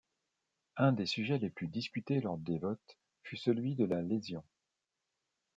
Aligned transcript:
Un 0.77 0.93
des 0.93 1.05
sujets 1.05 1.37
les 1.37 1.51
plus 1.51 1.67
discutés 1.67 2.21
lors 2.21 2.39
des 2.39 2.57
votes 2.57 2.97
fut 3.21 3.37
celui 3.37 3.75
de 3.75 3.85
la 3.85 4.01
lésion. 4.01 4.43